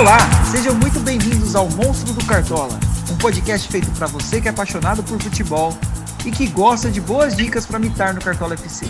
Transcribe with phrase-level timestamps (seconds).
[0.00, 0.16] Olá,
[0.50, 2.80] sejam muito bem-vindos ao Monstro do Cartola,
[3.12, 5.74] um podcast feito para você que é apaixonado por futebol
[6.24, 8.86] e que gosta de boas dicas para mitar no Cartola FC.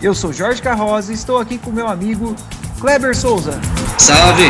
[0.00, 2.36] Eu sou Jorge Carroza e estou aqui com meu amigo
[2.80, 3.60] Kleber Souza.
[3.98, 4.44] Salve!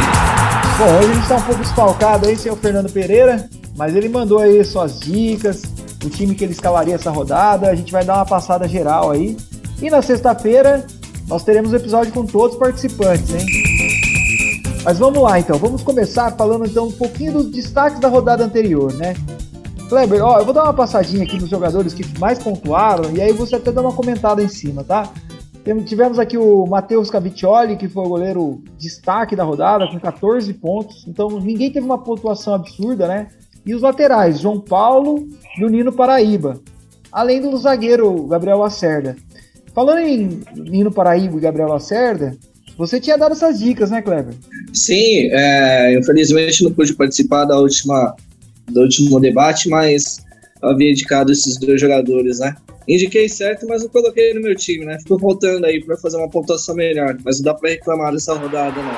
[0.77, 4.11] Bom, hoje a gente está um pouco desfalcado aí sem o Fernando Pereira, mas ele
[4.11, 5.63] mandou aí suas dicas,
[6.05, 9.35] o time que ele escalaria essa rodada, a gente vai dar uma passada geral aí.
[9.81, 10.87] E na sexta-feira
[11.27, 13.60] nós teremos um episódio com todos os participantes, hein?
[14.85, 18.93] Mas vamos lá então, vamos começar falando então um pouquinho dos destaques da rodada anterior,
[18.95, 19.15] né?
[19.89, 23.33] Kleber, ó, eu vou dar uma passadinha aqui nos jogadores que mais pontuaram e aí
[23.33, 25.11] você até dá uma comentada em cima, tá?
[25.85, 31.05] Tivemos aqui o Matheus Caviccioli, que foi o goleiro destaque da rodada, com 14 pontos.
[31.07, 33.29] Então ninguém teve uma pontuação absurda, né?
[33.67, 36.59] E os laterais, João Paulo e o Nino Paraíba.
[37.13, 39.17] Além do zagueiro Gabriel Lacerda.
[39.75, 42.37] Falando em Nino Paraíba e Gabriel Lacerda,
[42.81, 44.33] você tinha dado essas dicas, né, Kleber?
[44.73, 48.17] Sim, é, infelizmente não pude participar da última,
[48.69, 50.25] do último debate, mas
[50.63, 52.55] havia indicado esses dois jogadores, né?
[52.89, 54.99] Indiquei certo, mas não coloquei no meu time, né?
[54.99, 58.83] Ficou voltando aí para fazer uma pontuação melhor, mas não dá para reclamar dessa rodada,
[58.83, 58.93] não.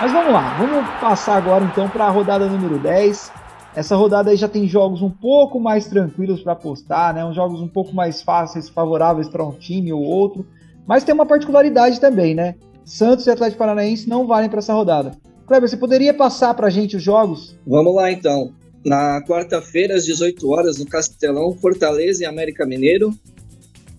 [0.00, 3.32] Mas vamos lá, vamos passar agora então para a rodada número 10.
[3.74, 7.24] Essa rodada aí já tem jogos um pouco mais tranquilos para apostar, né?
[7.24, 10.46] Uns jogos um pouco mais fáceis, favoráveis para um time ou outro.
[10.86, 12.54] Mas tem uma particularidade também, né?
[12.84, 15.12] Santos e Atlético Paranaense não valem para essa rodada.
[15.46, 17.56] Kleber, você poderia passar para a gente os jogos?
[17.66, 18.52] Vamos lá então.
[18.84, 23.12] Na quarta-feira, às 18 horas, no Castelão, Fortaleza e América Mineiro.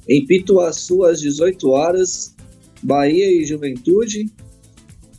[0.08, 2.34] Em Pituaçu, às 18 horas,
[2.82, 4.32] Bahia e Juventude.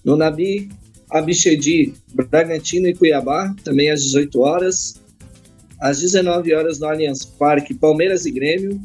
[0.02, 0.70] No Nabi
[1.10, 4.94] Abichedi, Bragantino e Cuiabá, também às 18 horas.
[5.80, 8.80] Às 19 horas, no Allianz Parque, Palmeiras e Grêmio.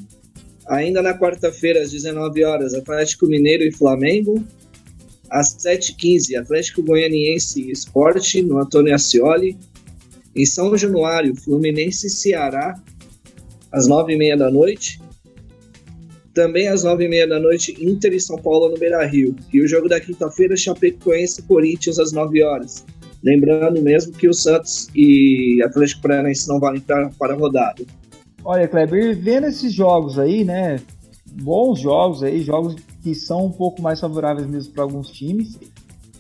[0.68, 4.44] Ainda na quarta-feira, às 19 horas, Atlético Mineiro e Flamengo.
[5.30, 9.58] Às 7h15, Atlético Goianiense e Esporte, no Antônio Ascioli.
[10.36, 12.82] Em São Januário, Fluminense e Ceará,
[13.72, 15.02] às 9h30 da noite.
[16.34, 19.36] Também às 9h30 da noite, Inter e São Paulo no Beira Rio.
[19.52, 22.84] E o jogo da quinta-feira, Chapecoense e Corinthians às 9 horas.
[23.24, 27.84] Lembrando mesmo que o Santos e Atlético Paranaense não valem para a rodada.
[28.46, 30.80] Olha, Kleber, vendo esses jogos aí, né?
[31.42, 35.58] Bons jogos aí, jogos que são um pouco mais favoráveis mesmo para alguns times.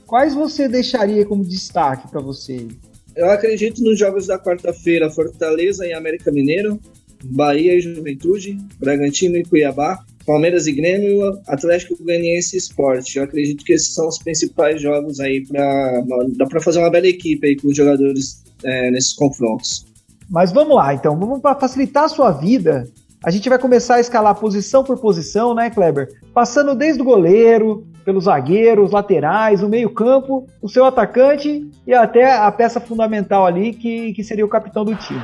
[0.05, 2.67] Quais você deixaria como destaque para você?
[3.15, 6.79] Eu acredito nos jogos da quarta-feira: Fortaleza e América Mineiro,
[7.25, 13.15] Bahia e Juventude, Bragantino e Cuiabá, Palmeiras e Grêmio, Atlético Goianiense e Sport.
[13.15, 16.01] Eu acredito que esses são os principais jogos aí para
[16.37, 19.85] dá para fazer uma bela equipe aí com os jogadores é, nesses confrontos.
[20.33, 22.87] Mas vamos lá, então, vamos para facilitar a sua vida.
[23.23, 26.09] A gente vai começar a escalar posição por posição, né, Kleber?
[26.33, 32.51] Passando desde o goleiro, pelos zagueiros, laterais, o meio-campo, o seu atacante e até a
[32.51, 35.21] peça fundamental ali, que, que seria o capitão do time.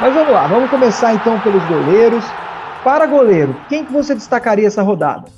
[0.00, 2.24] Mas vamos lá, vamos começar então pelos goleiros.
[2.82, 5.28] Para goleiro, quem que você destacaria essa rodada?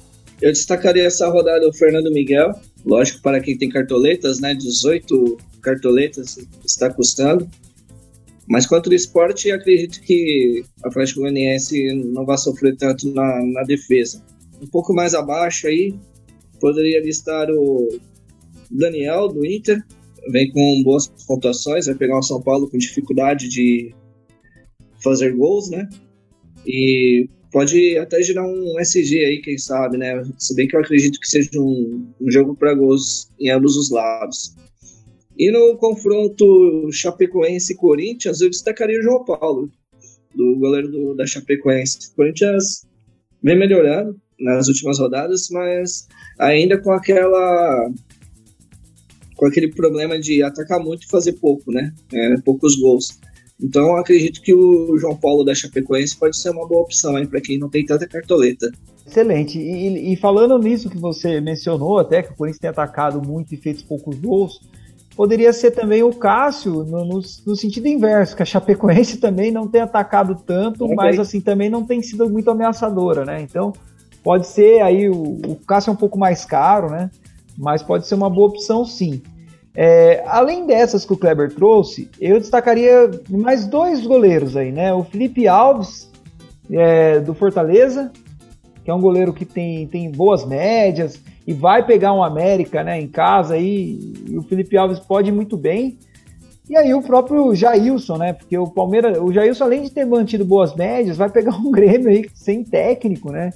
[0.40, 2.52] Eu destacaria essa rodada o Fernando Miguel,
[2.86, 4.54] lógico para quem tem cartoletas, né?
[4.54, 7.48] 18 cartoletas está custando.
[8.48, 13.62] Mas quanto ao esporte, acredito que a Atlético Goianiense não vai sofrer tanto na, na
[13.62, 14.24] defesa.
[14.62, 15.94] Um pouco mais abaixo aí,
[16.58, 17.88] poderia listar o
[18.70, 19.84] Daniel do Inter,
[20.30, 23.94] vem com boas pontuações, vai pegar o São Paulo com dificuldade de
[25.02, 25.88] fazer gols, né?
[26.66, 30.22] E pode até gerar um SG aí, quem sabe, né?
[30.38, 33.90] Se bem que eu acredito que seja um, um jogo para gols em ambos os
[33.90, 34.54] lados.
[35.38, 39.70] E no confronto Chapecoense e Corinthians, eu destacaria o João Paulo,
[40.34, 42.10] do goleiro do, da Chapecoense.
[42.10, 42.86] O Corinthians
[43.40, 47.88] vem melhorando nas últimas rodadas, mas ainda com aquela
[49.36, 51.94] com aquele problema de atacar muito e fazer pouco, né?
[52.12, 53.20] É, poucos gols.
[53.62, 57.40] Então acredito que o João Paulo da Chapecoense pode ser uma boa opção aí para
[57.40, 58.70] quem não tem tanta cartoleta.
[59.06, 59.58] Excelente.
[59.58, 63.56] E, e, falando nisso que você mencionou, até que o Corinthians tem atacado muito e
[63.56, 64.60] feito poucos gols,
[65.18, 69.66] poderia ser também o Cássio no, no, no, sentido inverso, que a Chapecoense também não
[69.66, 70.94] tem atacado tanto, okay.
[70.94, 73.42] mas assim também não tem sido muito ameaçadora, né?
[73.42, 73.72] Então
[74.22, 77.10] pode ser aí o, o Cássio é um pouco mais caro, né?
[77.58, 79.20] Mas pode ser uma boa opção sim.
[79.74, 84.94] É, além dessas que o Kleber trouxe, eu destacaria mais dois goleiros aí, né?
[84.94, 86.08] O Felipe Alves,
[86.70, 88.12] é, do Fortaleza,
[88.84, 93.00] que é um goleiro que tem, tem boas médias, e vai pegar um América né,
[93.00, 95.96] em casa aí, e o Felipe Alves pode ir muito bem.
[96.68, 98.34] E aí o próprio Jailson, né?
[98.34, 102.10] Porque o Palmeiras, o Jailson, além de ter mantido boas médias, vai pegar um Grêmio
[102.10, 103.50] aí sem técnico, né?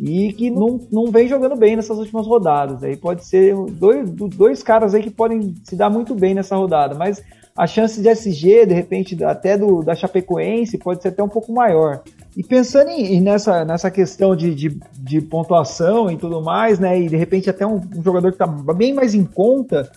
[0.00, 2.82] e que não, não vem jogando bem nessas últimas rodadas.
[2.82, 6.94] Aí pode ser dois, dois caras aí que podem se dar muito bem nessa rodada,
[6.94, 7.22] mas
[7.56, 11.52] a chance de SG, de repente, até do, da Chapecoense, pode ser até um pouco
[11.52, 12.02] maior.
[12.38, 17.00] E pensando em, nessa, nessa questão de, de, de, pontuação e tudo mais, né?
[17.00, 19.90] E de repente até um, um jogador que está bem mais em conta,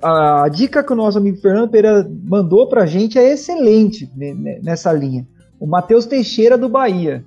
[0.00, 4.08] a, dica que o nosso amigo Fernando Pereira mandou para a gente é excelente
[4.62, 5.26] nessa linha.
[5.58, 7.24] O Matheus Teixeira do Bahia.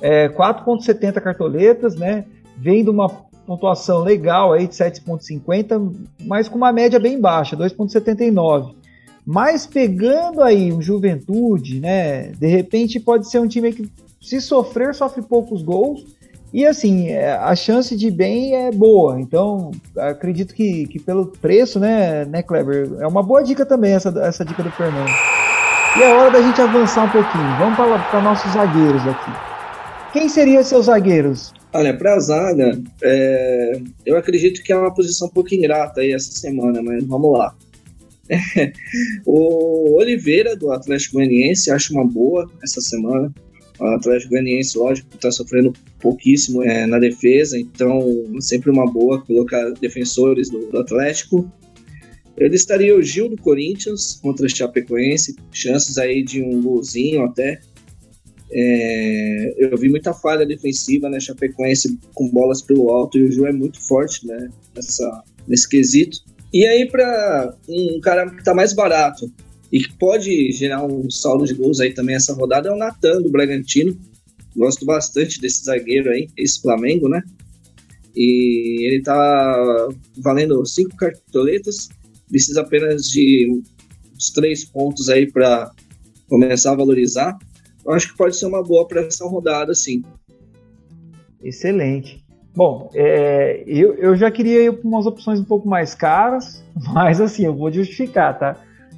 [0.00, 2.24] É, 4,70 cartoletas, né?
[2.56, 3.06] Vem de uma
[3.46, 5.94] pontuação legal aí de 7,50,
[6.24, 8.79] mas com uma média bem baixa, 2,79.
[9.24, 12.32] Mas pegando aí um Juventude, né?
[12.32, 13.90] De repente pode ser um time que,
[14.20, 16.04] se sofrer, sofre poucos gols.
[16.52, 19.20] E assim, é, a chance de bem é boa.
[19.20, 22.90] Então, acredito que, que pelo preço, né, né, Kleber?
[22.98, 25.10] É uma boa dica também essa, essa dica do Fernando.
[25.96, 27.58] E é hora da gente avançar um pouquinho.
[27.58, 29.30] Vamos para nossos zagueiros aqui.
[30.12, 31.52] Quem seriam seus zagueiros?
[31.72, 36.12] Olha, para a zaga, é, eu acredito que é uma posição um pouco ingrata aí
[36.12, 37.54] essa semana, mas vamos lá.
[39.26, 43.32] o Oliveira, do Atlético Goianiense, acho uma boa essa semana.
[43.78, 48.00] O Atlético Goianiense, lógico, está sofrendo pouquíssimo é, na defesa, então
[48.40, 51.50] sempre uma boa colocar defensores do, do Atlético.
[52.36, 57.60] Eu listaria o Gil do Corinthians contra o Chapecoense, chances aí de um golzinho até.
[58.52, 61.20] É, eu vi muita falha defensiva, né?
[61.20, 64.48] Chapecoense com bolas pelo alto e o Gil é muito forte, né?
[64.74, 66.18] Nessa, nesse quesito.
[66.52, 69.30] E aí, para um cara que tá mais barato
[69.72, 73.22] e que pode gerar um saldo de gols aí também essa rodada é o Natan
[73.22, 73.96] do Bragantino.
[74.56, 77.22] Gosto bastante desse zagueiro aí, esse Flamengo, né?
[78.16, 79.88] E ele tá
[80.18, 81.88] valendo cinco cartoletas,
[82.28, 83.62] precisa apenas de
[84.12, 85.70] uns três pontos aí para
[86.28, 87.38] começar a valorizar.
[87.86, 90.02] Eu acho que pode ser uma boa para essa rodada, sim.
[91.42, 92.24] Excelente.
[92.54, 97.20] Bom, é, eu, eu já queria ir para umas opções um pouco mais caras, mas
[97.20, 98.56] assim, eu vou justificar, tá?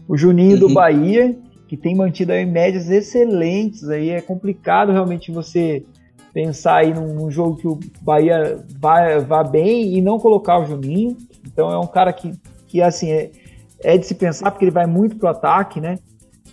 [0.09, 0.69] O Juninho uhum.
[0.69, 1.37] do Bahia,
[1.69, 5.85] que tem mantido aí médias excelentes, aí é complicado realmente você
[6.33, 10.65] pensar aí num, num jogo que o Bahia vá, vá bem e não colocar o
[10.65, 11.17] Juninho.
[11.47, 12.33] Então é um cara que,
[12.67, 13.31] que assim, é,
[13.83, 15.99] é de se pensar, porque ele vai muito pro ataque, né?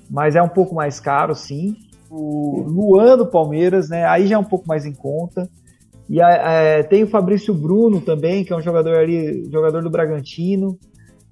[0.10, 1.78] Mas é um pouco mais caro, sim.
[2.10, 4.06] O Luan do Palmeiras, né?
[4.06, 5.50] Aí já é um pouco mais em conta.
[6.10, 10.78] E é, tem o Fabrício Bruno também, que é um jogador ali, jogador do Bragantino.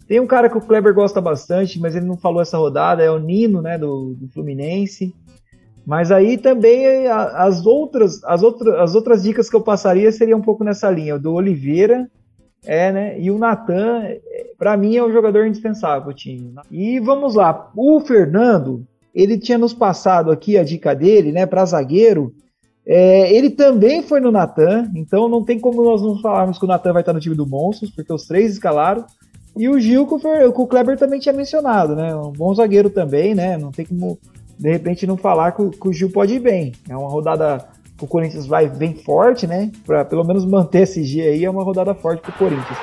[0.07, 3.09] Tem um cara que o Kleber gosta bastante, mas ele não falou essa rodada, é
[3.09, 5.13] o Nino, né, do, do Fluminense.
[5.85, 10.41] Mas aí também as outras, as outras, as outras dicas que eu passaria seria um
[10.41, 12.09] pouco nessa linha, do Oliveira,
[12.65, 13.19] é, né?
[13.19, 14.03] E o Natan,
[14.57, 16.53] para mim é um jogador indispensável, time.
[16.69, 18.85] E vamos lá, o Fernando,
[19.15, 22.33] ele tinha nos passado aqui a dica dele, né, para zagueiro,
[22.89, 26.67] é, ele também foi no Natan, então não tem como nós não falarmos que o
[26.67, 29.05] Natan vai estar no time do Monstros, porque os três escalaram.
[29.57, 32.15] E o Gil, que o Kleber também tinha mencionado, né?
[32.15, 33.57] Um bom zagueiro também, né?
[33.57, 34.17] Não tem como,
[34.57, 36.71] de repente, não falar que, que o Gil pode ir bem.
[36.87, 37.65] É uma rodada
[37.97, 39.69] que o Corinthians vai bem forte, né?
[39.85, 42.77] Para pelo menos manter esse G aí, é uma rodada forte para o Corinthians.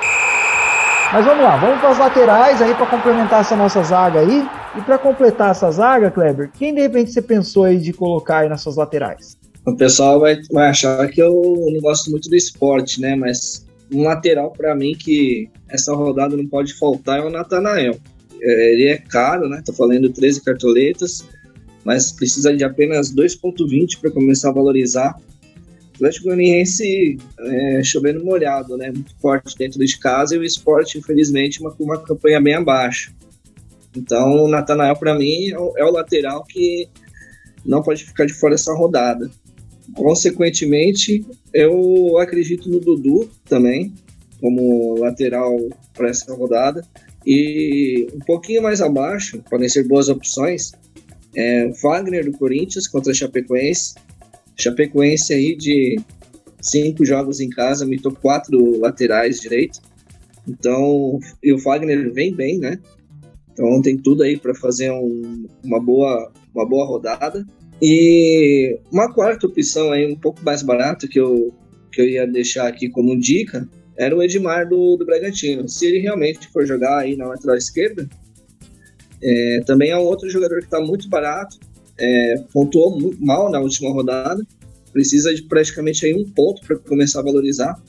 [1.13, 4.45] Mas vamos lá, vamos para as laterais aí para complementar essa nossa zaga aí.
[4.77, 8.49] E para completar essa zaga, Kleber, quem de repente você pensou aí de colocar aí
[8.49, 9.37] nas suas laterais?
[9.65, 11.31] O pessoal vai, vai achar que eu
[11.73, 13.15] não gosto muito do esporte, né?
[13.15, 17.97] Mas um lateral para mim que essa rodada não pode faltar é o Natanael.
[18.41, 19.61] É, ele é caro, né?
[19.65, 21.25] Tô falando 13 cartoletas,
[21.83, 25.15] mas precisa de apenas 2,20 para começar a valorizar.
[25.15, 28.91] O Atlético Goianiense é, chovendo molhado, né?
[28.91, 33.15] Muito forte dentro de casa e o esporte, infelizmente, uma, uma campanha bem abaixo.
[33.95, 36.87] Então, o Natanael, para mim, é é o lateral que
[37.65, 39.31] não pode ficar de fora dessa rodada.
[39.93, 43.93] Consequentemente, eu acredito no Dudu também,
[44.39, 45.55] como lateral
[45.93, 46.85] para essa rodada.
[47.25, 50.71] E um pouquinho mais abaixo, podem ser boas opções,
[51.35, 53.95] é Wagner do Corinthians contra Chapecoense.
[54.57, 55.99] Chapecoense aí de
[56.61, 59.79] cinco jogos em casa, mitou quatro laterais direito.
[60.47, 62.79] Então, e o Wagner vem bem, né?
[63.51, 67.45] Então tem tudo aí para fazer um, uma, boa, uma boa rodada.
[67.81, 71.53] E uma quarta opção aí, um pouco mais barata, que eu,
[71.91, 73.67] que eu ia deixar aqui como dica,
[73.97, 75.67] era o Edmar do, do Bragantino.
[75.67, 78.07] Se ele realmente for jogar aí na lateral esquerda,
[79.21, 81.57] é, também é um outro jogador que está muito barato,
[81.97, 84.45] é, pontuou muito mal na última rodada,
[84.91, 87.81] precisa de praticamente aí um ponto para começar a valorizar.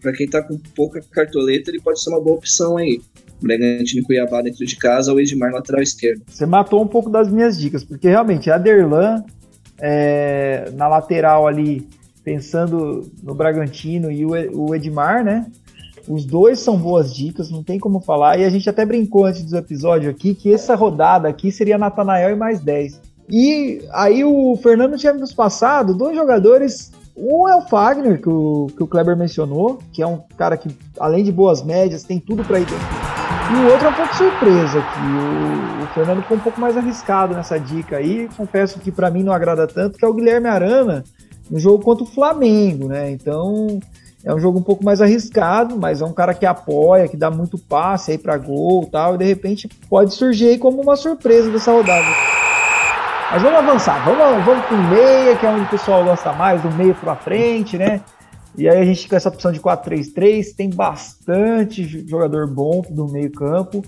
[0.00, 3.00] Para quem está com pouca cartoleta, ele pode ser uma boa opção aí.
[3.40, 6.22] Bragantino e Cuiabá dentro de casa, o Edmar lateral esquerdo.
[6.26, 9.24] Você matou um pouco das minhas dicas, porque realmente a Derlan
[9.78, 11.88] é, na lateral ali
[12.22, 15.46] pensando no Bragantino e o Edmar, né?
[16.08, 18.38] Os dois são boas dicas, não tem como falar.
[18.38, 22.30] E a gente até brincou antes do episódio aqui que essa rodada aqui seria Natanael
[22.30, 23.00] e mais 10.
[23.28, 26.90] E aí o Fernando tinha nos passado dois jogadores.
[27.16, 30.70] Um é o Fagner, que o, que o Kleber mencionou, que é um cara que,
[30.98, 32.99] além de boas médias, tem tudo para ir dentro.
[33.50, 36.76] E o outro é um pouco surpresa, que o, o, Fernando ficou um pouco mais
[36.76, 38.28] arriscado nessa dica aí.
[38.36, 41.02] Confesso que para mim não agrada tanto, que é o Guilherme Arana
[41.50, 43.10] no jogo contra o Flamengo, né?
[43.10, 43.80] Então
[44.24, 47.28] é um jogo um pouco mais arriscado, mas é um cara que apoia, que dá
[47.28, 50.94] muito passe aí para gol e tal, e de repente pode surgir aí como uma
[50.94, 52.06] surpresa dessa rodada.
[53.32, 56.70] Mas vamos avançar, vamos, vamos pro meia, que é onde o pessoal gosta mais, do
[56.70, 58.00] meio para frente, né?
[58.56, 63.30] E aí a gente com essa opção de 4-3-3, tem bastante jogador bom do meio
[63.30, 63.82] campo.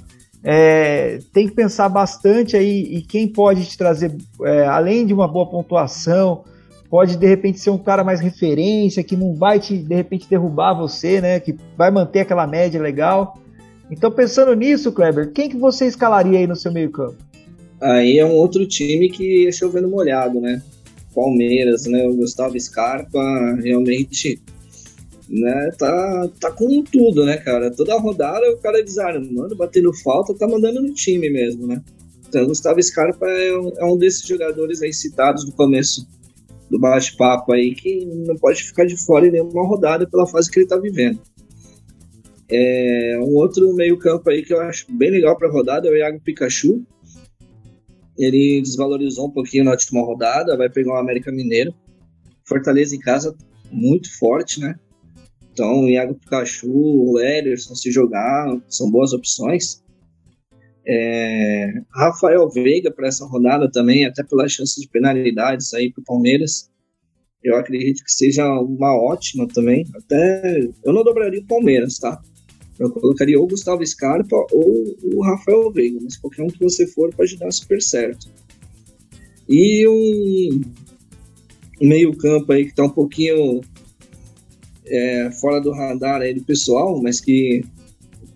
[0.44, 5.28] É, tem que pensar bastante aí e quem pode te trazer, é, além de uma
[5.28, 6.44] boa pontuação,
[6.90, 10.74] pode de repente ser um cara mais referência, que não vai te de repente derrubar
[10.74, 11.38] você, né?
[11.38, 13.38] Que vai manter aquela média legal.
[13.90, 17.16] Então pensando nisso, Kleber, quem que você escalaria aí no seu meio-campo?
[17.80, 20.62] Aí é um outro time que é chovendo molhado, né?
[21.14, 22.06] Palmeiras, né?
[22.06, 23.20] O Gustavo Scarpa
[23.62, 24.40] realmente
[25.28, 27.70] né, tá, tá com tudo, né, cara?
[27.70, 31.82] Toda rodada o cara desarmando, batendo falta, tá mandando no time mesmo, né?
[32.28, 36.06] Então, o Gustavo Scarpa é um, é um desses jogadores aí citados no começo
[36.70, 40.58] do bate-papo aí que não pode ficar de fora em nenhuma rodada pela fase que
[40.58, 41.20] ele está vivendo.
[42.50, 45.96] É, um outro meio-campo aí que eu acho bem legal para a rodada é o
[45.96, 46.82] Iago Pikachu.
[48.18, 51.74] Ele desvalorizou um pouquinho na última rodada, vai pegar o América Mineiro.
[52.46, 53.34] Fortaleza em casa,
[53.70, 54.74] muito forte, né?
[55.52, 59.82] Então, o Iago Pikachu, o Ederson, se jogar, são boas opções.
[60.86, 66.04] É, Rafael Veiga para essa rodada também, até pelas chances de penalidades aí para o
[66.04, 66.70] Palmeiras.
[67.42, 69.84] Eu acredito que seja uma ótima também.
[69.94, 72.20] Até eu não dobraria o Palmeiras, tá?
[72.78, 77.14] Eu colocaria ou Gustavo Scarpa ou o Rafael Veiga, mas qualquer um que você for
[77.14, 78.30] pode dar super certo.
[79.48, 80.60] E um,
[81.80, 83.60] meio-campo aí que está um pouquinho
[84.86, 87.62] é, fora do radar aí do pessoal, mas que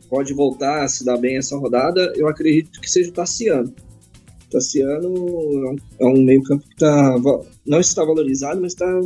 [0.09, 3.75] pode voltar a se dar bem essa rodada, eu acredito que seja o Tassiano.
[4.47, 7.17] O Tassiano é um meio-campo que tá,
[7.67, 9.01] não está valorizado, mas está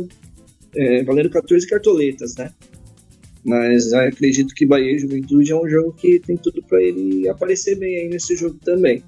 [0.75, 2.51] é, valendo 14 cartoletas, né?
[3.43, 7.77] Mas acredito que Bahia e Juventude é um jogo que tem tudo para ele aparecer
[7.77, 9.03] bem aí nesse jogo também.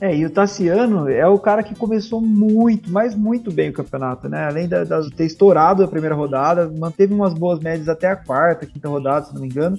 [0.00, 4.28] É, e o Tassiano é o cara que começou muito, mas muito bem o campeonato,
[4.28, 4.44] né?
[4.44, 4.76] Além de,
[5.16, 9.34] ter estourado a primeira rodada, manteve umas boas médias até a quarta, quinta rodada, se
[9.34, 9.76] não me engano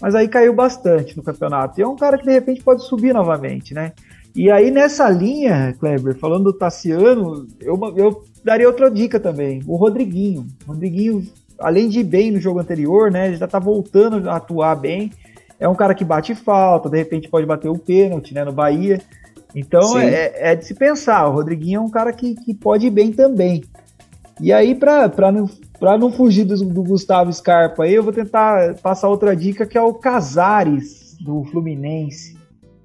[0.00, 1.80] mas aí caiu bastante no campeonato.
[1.80, 3.92] E é um cara que de repente pode subir novamente, né?
[4.34, 9.76] E aí nessa linha, Kleber, falando do Tassiano, eu, eu daria outra dica também, o
[9.76, 10.46] Rodriguinho.
[10.66, 11.26] O Rodriguinho,
[11.58, 15.12] além de ir bem no jogo anterior, né, ele já tá voltando a atuar bem.
[15.58, 19.00] É um cara que bate falta, de repente pode bater o pênalti, né, no Bahia.
[19.54, 22.90] Então é, é, de se pensar, o Rodriguinho é um cara que, que pode ir
[22.90, 23.64] bem também.
[24.38, 25.48] E aí, para não,
[25.80, 29.78] pra não fugir do, do, Gustavo Scarpa, aí, eu vou tentar passar outra dica que
[29.78, 32.36] é o Casares, do Fluminense,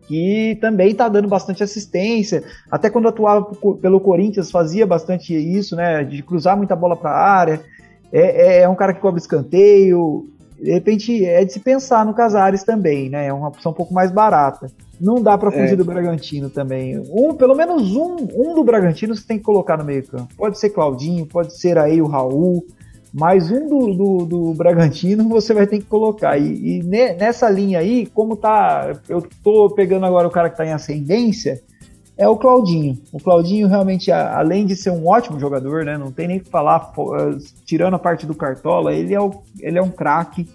[0.07, 2.43] que também está dando bastante assistência.
[2.69, 6.03] Até quando atuava pelo Corinthians, fazia bastante isso, né?
[6.03, 7.61] De cruzar muita bola para a área.
[8.11, 10.27] É, é, é, um cara que cobre escanteio.
[10.61, 13.27] De repente, é de se pensar no Casares também, né?
[13.27, 14.71] É uma opção um pouco mais barata.
[14.99, 15.75] Não dá para fugir é.
[15.75, 16.99] do Bragantino também.
[17.09, 20.27] Um, pelo menos um, um do Bragantino você tem que colocar no meio campo.
[20.37, 22.63] Pode ser Claudinho, pode ser aí o Raul,
[23.11, 26.37] mas um do, do, do Bragantino você vai ter que colocar.
[26.37, 28.95] E, e ne, nessa linha aí, como tá.
[29.09, 31.59] Eu tô pegando agora o cara que tá em ascendência,
[32.21, 32.97] é o Claudinho.
[33.11, 35.97] O Claudinho realmente, além de ser um ótimo jogador, né?
[35.97, 36.93] Não tem nem o que falar,
[37.65, 40.47] tirando a parte do Cartola, ele é, o, ele é um craque.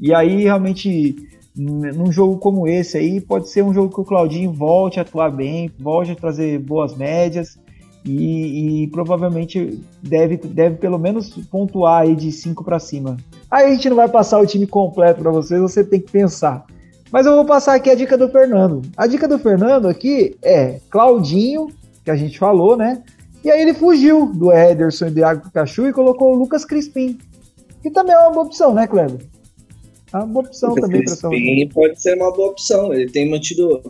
[0.00, 1.14] E aí realmente
[1.56, 5.30] num jogo como esse aí, pode ser um jogo que o Claudinho volte a atuar
[5.30, 7.58] bem, volte a trazer boas médias
[8.04, 13.16] e, e provavelmente deve, deve pelo menos pontuar aí de 5 para cima.
[13.50, 16.66] Aí a gente não vai passar o time completo para vocês, você tem que pensar.
[17.10, 18.82] Mas eu vou passar aqui a dica do Fernando.
[18.96, 21.68] A dica do Fernando aqui é Claudinho,
[22.04, 23.02] que a gente falou, né?
[23.44, 27.18] E aí ele fugiu do Ederson e do Iago Pikachu e colocou o Lucas Crispim.
[27.82, 29.20] Que também é uma boa opção, né, Kleber?
[30.12, 31.68] É uma boa opção também para São Paulo.
[31.72, 32.92] pode ser uma boa opção.
[32.92, 33.80] Ele tem mantido.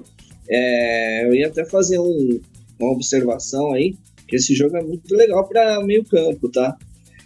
[0.48, 2.40] É, eu ia até fazer um,
[2.78, 3.94] uma observação aí,
[4.28, 6.76] que esse jogo é muito legal para meio campo, tá?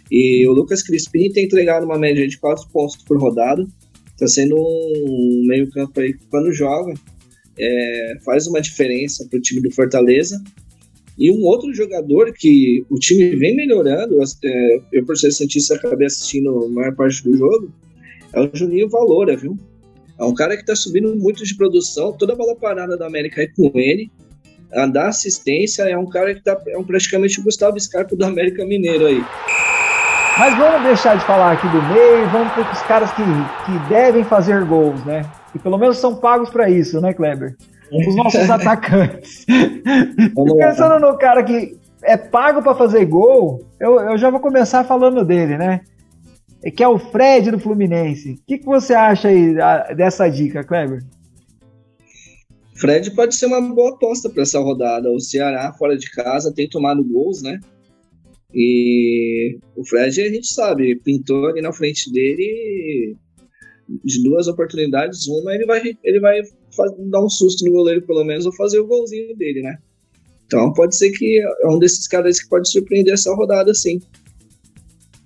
[0.09, 3.65] E o Lucas Crispim tem entregado uma média de 4 pontos por rodada.
[4.21, 6.93] Tá sendo um meio campo aí que quando joga
[7.59, 10.39] é, faz uma diferença para o time do Fortaleza.
[11.17, 16.05] E um outro jogador que o time vem melhorando, é, eu por ser cientista acabei
[16.05, 17.73] assistindo a maior parte do jogo,
[18.31, 19.57] é o Juninho Valora, viu?
[20.19, 23.41] É um cara que tá subindo muito de produção, toda a bola parada da América
[23.41, 24.11] é com ele.
[24.93, 28.63] Dar assistência é um cara que tá, é um, praticamente o Gustavo Scarpa do América
[28.63, 29.21] Mineiro aí.
[30.37, 34.23] Mas vamos deixar de falar aqui do meio, vamos para os caras que, que devem
[34.23, 35.29] fazer gols, né?
[35.51, 37.55] Que pelo menos são pagos para isso, né, Kleber?
[37.91, 39.45] Os nossos atacantes.
[40.57, 45.25] Pensando no cara que é pago para fazer gol, eu, eu já vou começar falando
[45.25, 45.81] dele, né?
[46.75, 48.33] Que é o Fred do Fluminense.
[48.33, 49.55] O que, que você acha aí
[49.95, 51.03] dessa dica, Kleber?
[52.75, 55.11] Fred pode ser uma boa aposta para essa rodada.
[55.11, 57.59] O Ceará, fora de casa, tem tomado gols, né?
[58.53, 63.15] E o Fred, a gente sabe, pintou ali na frente dele
[64.03, 66.41] de duas oportunidades, uma ele vai, ele vai
[67.09, 69.77] dar um susto no goleiro, pelo menos, ou fazer o golzinho dele, né?
[70.45, 74.01] Então pode ser que é um desses caras que pode surpreender essa rodada, sim.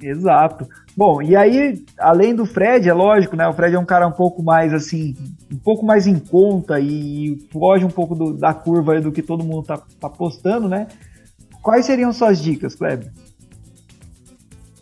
[0.01, 0.67] Exato.
[0.95, 3.47] Bom, e aí, além do Fred, é lógico, né?
[3.47, 5.15] O Fred é um cara um pouco mais assim,
[5.51, 9.43] um pouco mais em conta e foge um pouco do, da curva do que todo
[9.43, 10.87] mundo tá, tá postando, né?
[11.65, 13.11] Quais seriam suas dicas, Kleber?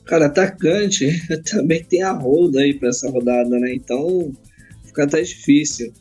[0.03, 1.07] Cara, atacante
[1.49, 3.73] também tem a roda aí para essa rodada, né?
[3.73, 4.33] Então
[4.83, 5.93] fica até difícil.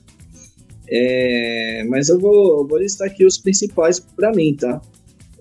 [0.90, 4.82] É, mas eu vou, vou listar aqui os principais para mim, tá?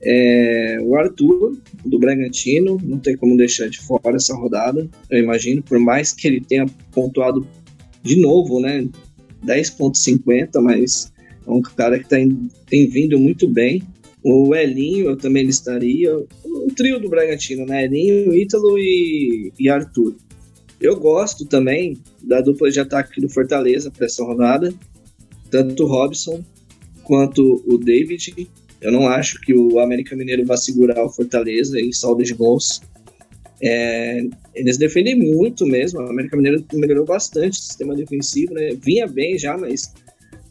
[0.03, 5.63] É, o Arthur, do Bragantino, não tem como deixar de fora essa rodada, eu imagino,
[5.63, 7.48] por mais que ele tenha pontuado
[8.03, 8.88] de novo, né?
[9.43, 11.12] 10,50, mas
[11.48, 12.17] é um cara que tá,
[12.67, 13.81] tem vindo muito bem.
[14.23, 16.15] O Elinho eu também listaria.
[16.15, 17.85] O trio do Bragantino, né?
[17.85, 20.15] Elinho, Ítalo e, e Arthur.
[20.79, 24.73] Eu gosto também da dupla de ataque do Fortaleza para essa rodada.
[25.49, 26.43] Tanto o Robson
[27.03, 28.47] quanto o David.
[28.79, 32.81] Eu não acho que o América Mineiro vai segurar o Fortaleza em saldo de gols.
[33.61, 34.23] É,
[34.55, 35.99] eles defendem muito mesmo.
[35.99, 38.69] O América Mineiro melhorou bastante o sistema defensivo, né?
[38.81, 39.93] Vinha bem já, mas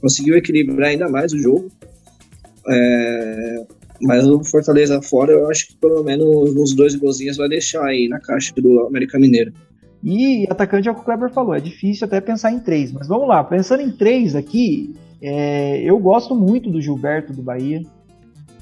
[0.00, 1.70] conseguiu equilibrar ainda mais o jogo.
[2.68, 3.64] É,
[4.02, 8.08] mas o Fortaleza fora, eu acho que pelo menos uns dois golzinhos vai deixar aí
[8.08, 9.52] na caixa do América Mineiro.
[10.02, 13.06] E atacante é o que o Kleber falou, é difícil até pensar em três, mas
[13.06, 17.82] vamos lá, pensando em três aqui, é, eu gosto muito do Gilberto do Bahia.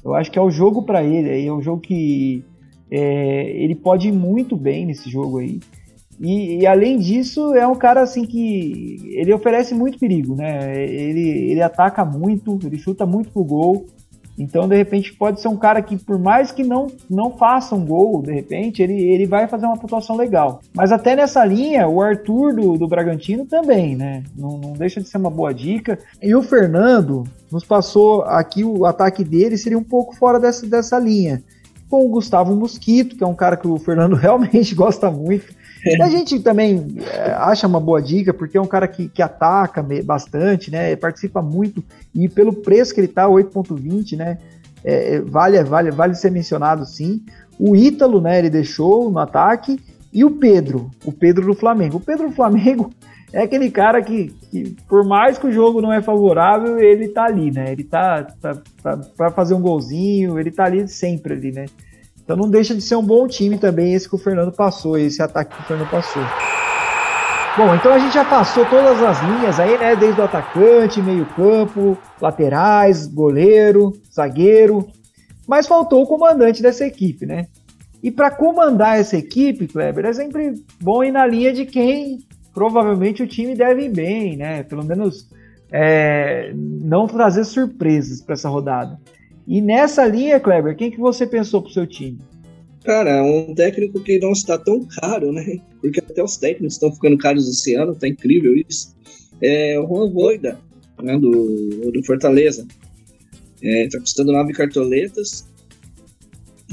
[0.03, 2.43] Eu acho que é o jogo para ele, é um jogo que
[2.91, 5.59] é, ele pode ir muito bem nesse jogo aí.
[6.19, 10.75] E, e, além disso, é um cara assim que ele oferece muito perigo, né?
[10.75, 13.85] Ele, ele ataca muito, ele chuta muito pro gol.
[14.39, 17.85] Então, de repente, pode ser um cara que, por mais que não, não faça um
[17.85, 20.61] gol, de repente, ele, ele vai fazer uma pontuação legal.
[20.73, 24.23] Mas até nessa linha, o Arthur do, do Bragantino também, né?
[24.37, 25.99] Não, não deixa de ser uma boa dica.
[26.21, 30.97] E o Fernando nos passou aqui o ataque dele seria um pouco fora dessa, dessa
[30.97, 31.43] linha.
[31.89, 35.58] Com o Gustavo Mosquito, que é um cara que o Fernando realmente gosta muito.
[36.01, 39.85] A gente também é, acha uma boa dica, porque é um cara que, que ataca
[40.03, 40.95] bastante, né?
[40.95, 44.37] Participa muito, e pelo preço que ele tá, 8,20, né?
[44.83, 47.21] É, é, vale, vale, vale ser mencionado sim.
[47.57, 48.39] O Ítalo, né?
[48.39, 49.79] Ele deixou no ataque.
[50.11, 51.97] E o Pedro, o Pedro do Flamengo.
[51.97, 52.91] O Pedro do Flamengo
[53.31, 57.25] é aquele cara que, que, por mais que o jogo não é favorável, ele tá
[57.25, 57.71] ali, né?
[57.71, 61.65] Ele tá, tá, tá para fazer um golzinho, ele tá ali sempre ali, né?
[62.29, 65.19] Então não deixa de ser um bom time também esse que o Fernando passou, esse
[65.19, 66.21] ataque que o Fernando passou.
[67.57, 69.95] Bom, então a gente já passou todas as linhas aí, né?
[69.95, 74.87] Desde o atacante, meio-campo, laterais, goleiro, zagueiro.
[75.47, 77.47] Mas faltou o comandante dessa equipe, né?
[78.03, 82.19] E para comandar essa equipe, Kleber, é sempre bom ir na linha de quem
[82.53, 84.61] provavelmente o time deve ir bem, né?
[84.61, 85.27] Pelo menos
[85.71, 88.99] é, não trazer surpresas para essa rodada.
[89.49, 92.19] E nessa linha, Kleber, quem que você pensou pro seu time?
[92.83, 95.59] Cara, é um técnico que não está tão caro, né?
[95.81, 98.95] Porque até os técnicos estão ficando caros esse ano, tá incrível isso.
[99.41, 100.59] É o Juan Voida,
[101.01, 102.67] né, do, do Fortaleza.
[103.63, 105.47] É, tá custando nove cartoletas.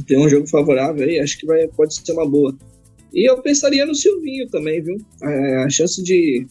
[0.06, 2.54] Tem um jogo favorável aí, acho que vai, pode ser uma boa.
[3.10, 4.98] E eu pensaria no Silvinho também, viu?
[5.22, 6.46] É, a chance de,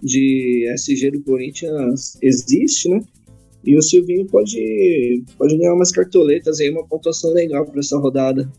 [0.00, 3.00] de SG do Corinthians existe, né?
[3.64, 8.50] E o Silvinho pode, pode ganhar umas cartoletas aí, uma pontuação legal para essa rodada.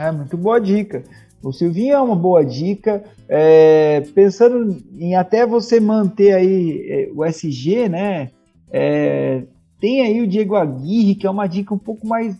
[0.00, 1.02] É, muito boa dica.
[1.42, 3.02] O Silvinho é uma boa dica.
[3.28, 8.30] É, pensando em até você manter aí é, o SG, né?
[8.70, 9.42] É,
[9.80, 12.36] tem aí o Diego Aguirre, que é uma dica um pouco mais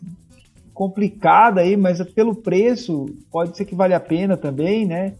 [0.74, 5.14] complicada aí, mas pelo preço pode ser que vale a pena também, né?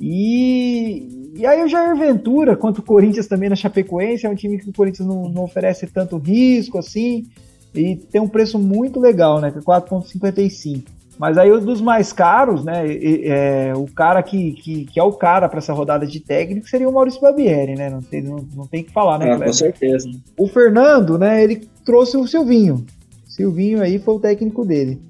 [0.00, 4.58] E, e aí o Jair Ventura, quanto o Corinthians também na Chapecoense, é um time
[4.58, 7.26] que o Corinthians não, não oferece tanto risco assim.
[7.74, 9.50] e tem um preço muito legal, né?
[9.50, 10.82] Que é 4,55.
[11.18, 12.84] Mas aí os dos mais caros, né?
[12.92, 16.88] É, o cara que, que, que, é o cara para essa rodada de técnico seria
[16.88, 17.88] o Maurício Barbieri, né?
[17.88, 19.32] Não tem, não, não tem que falar, né?
[19.32, 20.10] Ah, com certeza.
[20.36, 21.42] O Fernando, né?
[21.42, 22.84] Ele trouxe o Silvinho.
[23.26, 25.00] Silvinho aí foi o técnico dele.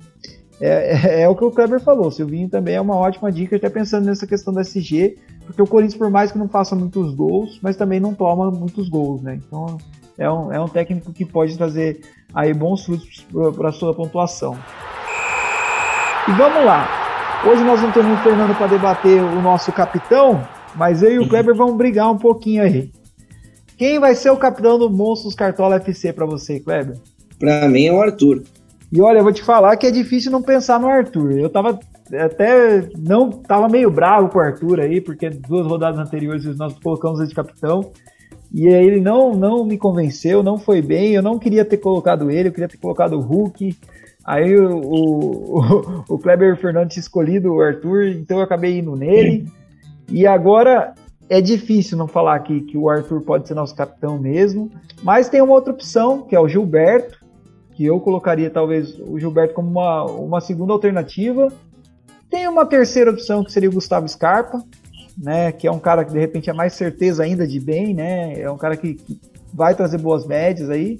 [0.60, 2.10] É, é, é, o que o Kleber falou.
[2.10, 5.98] Silvinho também é uma ótima dica, até pensando nessa questão da SG, porque o Corinthians,
[5.98, 9.38] por mais que não faça muitos gols, mas também não toma muitos gols, né?
[9.46, 9.78] Então
[10.18, 12.00] é um, é um técnico que pode trazer
[12.34, 14.56] aí bons frutos para a sua pontuação.
[16.28, 16.88] E vamos lá.
[17.44, 20.42] Hoje nós não temos o Fernando para debater o nosso capitão,
[20.74, 22.90] mas eu e o Kleber vamos brigar um pouquinho aí.
[23.76, 26.96] Quem vai ser o capitão do Monstros Cartola FC para você, Kleber?
[27.38, 28.42] Para mim é o Arthur.
[28.92, 31.32] E olha, eu vou te falar que é difícil não pensar no Arthur.
[31.32, 31.78] Eu tava
[32.12, 37.18] até não tava meio bravo com o Arthur aí, porque duas rodadas anteriores nós colocamos
[37.18, 37.90] ele de capitão.
[38.52, 41.12] E aí ele não, não me convenceu, não foi bem.
[41.12, 43.76] Eu não queria ter colocado ele, eu queria ter colocado o Hulk.
[44.24, 49.46] Aí o, o, o Kleber Fernandes escolhido o Arthur, então eu acabei indo nele.
[50.08, 50.94] E agora
[51.28, 54.70] é difícil não falar aqui que o Arthur pode ser nosso capitão mesmo.
[55.02, 57.25] Mas tem uma outra opção, que é o Gilberto,
[57.76, 61.52] que eu colocaria talvez o Gilberto como uma, uma segunda alternativa.
[62.30, 64.64] Tem uma terceira opção que seria o Gustavo Scarpa,
[65.16, 65.52] né?
[65.52, 68.40] Que é um cara que de repente é mais certeza ainda de bem, né?
[68.40, 69.20] É um cara que, que
[69.52, 70.98] vai trazer boas médias aí.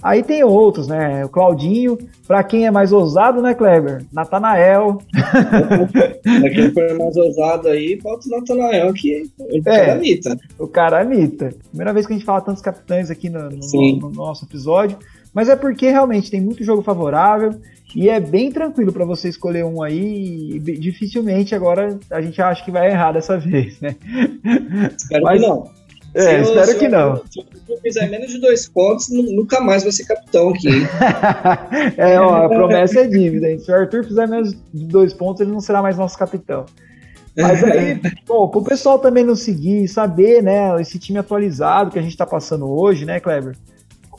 [0.00, 1.24] Aí tem outros, né?
[1.24, 4.04] O Claudinho, para quem é mais ousado, né, Kleber?
[4.12, 4.96] Natanael.
[5.12, 10.38] pra quem for mais ousado aí, falta o Natanael, que é, o cara mita.
[10.56, 11.50] O cara mita.
[11.68, 14.96] Primeira vez que a gente fala tantos capitães aqui no, no, no, no nosso episódio.
[15.32, 17.54] Mas é porque realmente tem muito jogo favorável
[17.94, 20.56] e é bem tranquilo para você escolher um aí.
[20.56, 23.96] E dificilmente agora a gente acha que vai errar dessa vez, né?
[24.96, 25.80] Espero Mas, que não.
[26.12, 27.16] É, se espero eu, que não.
[27.16, 30.68] Se eu fizer menos de dois pontos, nunca mais vai ser capitão aqui.
[31.96, 33.58] é, ó, a promessa é dívida, hein?
[33.60, 36.66] Se o Arthur fizer menos de dois pontos, ele não será mais nosso capitão.
[37.36, 42.02] Mas aí, bom, pro pessoal também nos seguir, saber, né, esse time atualizado que a
[42.02, 43.56] gente tá passando hoje, né, Kleber?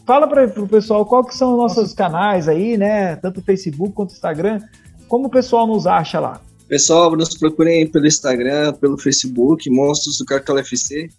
[0.05, 4.13] Fala para o pessoal qual que são os nossos canais aí, né, tanto Facebook quanto
[4.13, 4.59] Instagram,
[5.07, 6.41] como o pessoal nos acha lá.
[6.67, 11.09] Pessoal, nos procurem pelo Instagram, pelo Facebook, Monstros do Cartola FC.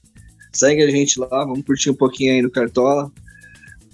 [0.52, 3.10] Segue a gente lá, vamos curtir um pouquinho aí no Cartola.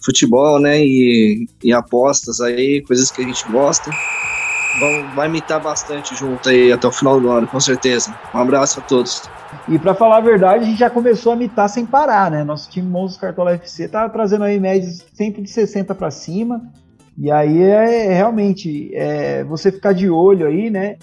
[0.04, 0.80] Futebol, né?
[0.84, 3.90] E, e apostas aí, coisas que a gente gosta.
[4.78, 8.14] Vamos, vai imitar bastante junto aí até o final do ano, com certeza.
[8.32, 9.22] Um abraço a todos.
[9.68, 12.44] E para falar a verdade, a gente já começou a mitar sem parar, né?
[12.44, 16.62] Nosso time Monstros Cartola FC tá trazendo aí médias sempre de 60 para cima.
[17.16, 20.96] E aí é, é realmente é, você ficar de olho aí, né?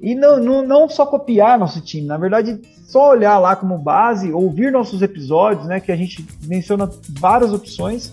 [0.00, 4.32] E não, não, não só copiar nosso time, na verdade, só olhar lá como base,
[4.32, 5.78] ouvir nossos episódios, né?
[5.78, 8.12] Que a gente menciona várias opções.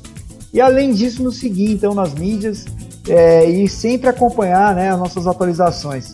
[0.53, 2.65] E além disso, nos seguir então nas mídias
[3.09, 6.13] é, e sempre acompanhar né, as nossas atualizações.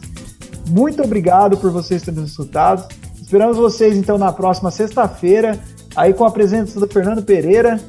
[0.67, 2.87] Muito obrigado por vocês terem nos escutado.
[3.21, 5.59] Esperamos vocês então na próxima sexta-feira,
[5.95, 7.79] aí com a presença do Fernando Pereira.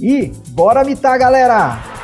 [0.00, 1.99] E bora mitar, galera!